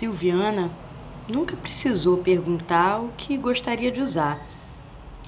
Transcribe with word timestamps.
Silviana 0.00 0.70
nunca 1.28 1.54
precisou 1.54 2.22
perguntar 2.22 3.02
o 3.02 3.10
que 3.18 3.36
gostaria 3.36 3.92
de 3.92 4.00
usar. 4.00 4.40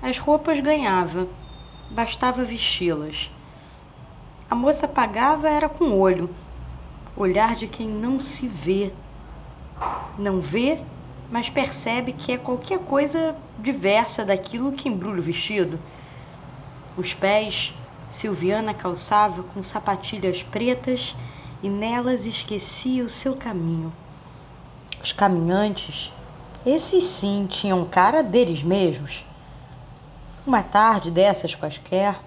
As 0.00 0.16
roupas 0.16 0.58
ganhava, 0.60 1.28
bastava 1.90 2.42
vesti-las. 2.42 3.30
A 4.48 4.54
moça 4.54 4.88
pagava 4.88 5.46
era 5.46 5.68
com 5.68 6.00
olho, 6.00 6.34
olhar 7.14 7.54
de 7.54 7.68
quem 7.68 7.86
não 7.86 8.18
se 8.18 8.48
vê. 8.48 8.90
Não 10.18 10.40
vê, 10.40 10.80
mas 11.30 11.50
percebe 11.50 12.14
que 12.14 12.32
é 12.32 12.38
qualquer 12.38 12.78
coisa 12.78 13.36
diversa 13.58 14.24
daquilo 14.24 14.72
que 14.72 14.88
embrulha 14.88 15.18
o 15.18 15.22
vestido. 15.22 15.78
Os 16.96 17.12
pés, 17.12 17.74
Silviana 18.08 18.72
calçava 18.72 19.42
com 19.42 19.62
sapatilhas 19.62 20.42
pretas 20.42 21.14
e 21.62 21.68
nelas 21.68 22.24
esquecia 22.24 23.04
o 23.04 23.08
seu 23.10 23.36
caminho. 23.36 23.92
Os 25.02 25.10
caminhantes, 25.10 26.12
esses 26.64 27.02
sim 27.02 27.46
tinham 27.48 27.84
cara 27.84 28.22
deles 28.22 28.62
mesmos. 28.62 29.24
Uma 30.46 30.62
tarde 30.62 31.10
dessas 31.10 31.56
quaisquer, 31.56 32.20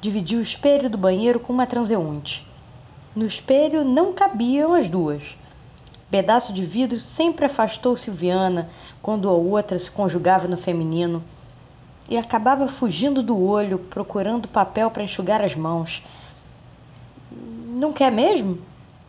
dividiu 0.00 0.38
o 0.38 0.42
espelho 0.42 0.88
do 0.88 0.96
banheiro 0.96 1.40
com 1.40 1.52
uma 1.52 1.66
transeunte. 1.66 2.46
No 3.16 3.26
espelho 3.26 3.84
não 3.84 4.12
cabiam 4.12 4.74
as 4.74 4.88
duas. 4.88 5.36
Pedaço 6.08 6.52
de 6.52 6.64
vidro 6.64 7.00
sempre 7.00 7.46
afastou 7.46 7.96
Silviana 7.96 8.70
quando 9.02 9.28
a 9.28 9.32
outra 9.32 9.76
se 9.76 9.90
conjugava 9.90 10.46
no 10.46 10.56
feminino 10.56 11.22
e 12.08 12.16
acabava 12.16 12.68
fugindo 12.68 13.24
do 13.24 13.36
olho, 13.42 13.78
procurando 13.78 14.46
papel 14.46 14.88
para 14.88 15.02
enxugar 15.02 15.42
as 15.42 15.56
mãos. 15.56 16.00
Não 17.66 17.92
quer 17.92 18.12
mesmo? 18.12 18.58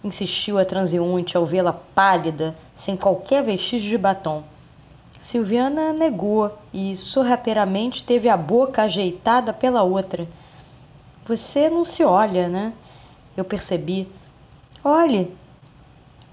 Insistiu 0.03 0.58
a 0.58 0.66
transeunte 0.66 1.35
ao 1.35 1.45
vê-la 1.45 1.73
pálida, 1.73 2.55
sem 2.76 2.95
qualquer 2.95 3.44
vestígio 3.44 3.90
de 3.90 3.98
batom. 3.98 4.43
Silviana 5.20 5.91
negou 5.91 6.57
e 6.73 6.96
sorrateiramente 6.96 8.04
teve 8.05 8.29
a 8.29 8.38
boca 8.38 8.84
ajeitada 8.84 9.51
pela 9.51 9.84
outra. 9.84 10.27
Você 11.26 11.70
não 11.70 11.84
se 11.84 12.05
olha, 12.05 12.48
né? 12.48 12.73
Eu 13.35 13.43
percebi. 13.43 14.10
Olhe. 14.82 15.35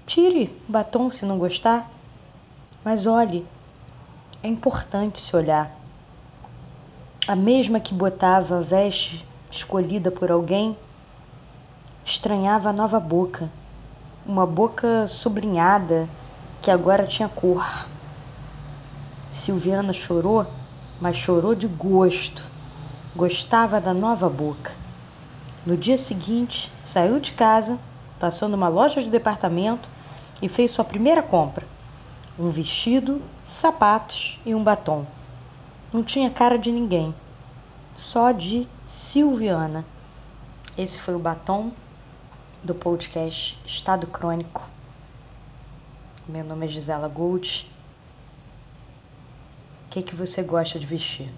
Tire 0.05 0.55
o 0.67 0.71
batom 0.71 1.09
se 1.09 1.25
não 1.25 1.37
gostar. 1.37 1.91
Mas 2.83 3.05
olhe. 3.05 3.45
É 4.41 4.47
importante 4.47 5.19
se 5.19 5.35
olhar. 5.35 5.69
A 7.27 7.35
mesma 7.35 7.81
que 7.81 7.93
botava 7.93 8.59
a 8.59 8.61
veste 8.61 9.27
escolhida 9.51 10.09
por 10.09 10.31
alguém 10.31 10.77
estranhava 12.05 12.69
a 12.69 12.73
nova 12.73 13.01
boca. 13.01 13.51
Uma 14.27 14.45
boca 14.45 15.07
sobrinhada 15.07 16.09
que 16.61 16.69
agora 16.69 17.07
tinha 17.07 17.29
cor. 17.29 17.65
Silviana 19.31 19.93
chorou, 19.93 20.45
mas 20.99 21.15
chorou 21.15 21.55
de 21.55 21.65
gosto. 21.65 22.51
Gostava 23.15 23.79
da 23.79 23.93
nova 23.93 24.27
boca. 24.27 24.73
No 25.65 25.77
dia 25.77 25.97
seguinte, 25.97 26.73
saiu 26.83 27.21
de 27.21 27.31
casa, 27.31 27.79
passou 28.19 28.49
numa 28.49 28.67
loja 28.67 29.01
de 29.01 29.09
departamento 29.09 29.87
e 30.41 30.49
fez 30.49 30.71
sua 30.71 30.83
primeira 30.83 31.23
compra: 31.23 31.65
um 32.37 32.49
vestido, 32.49 33.21
sapatos 33.41 34.41
e 34.45 34.53
um 34.53 34.61
batom. 34.61 35.05
Não 35.93 36.03
tinha 36.03 36.29
cara 36.29 36.59
de 36.59 36.69
ninguém, 36.69 37.15
só 37.95 38.33
de 38.33 38.67
Silviana. 38.85 39.85
Esse 40.77 40.99
foi 40.99 41.15
o 41.15 41.19
batom 41.19 41.71
do 42.67 42.75
podcast 42.75 43.57
Estado 43.65 44.05
Crônico. 44.07 44.69
Meu 46.27 46.43
nome 46.43 46.65
é 46.65 46.67
Gisela 46.67 47.07
Gold. 47.07 47.71
O 49.85 49.89
que, 49.89 50.03
que 50.03 50.13
você 50.13 50.43
gosta 50.43 50.77
de 50.77 50.85
vestir? 50.85 51.31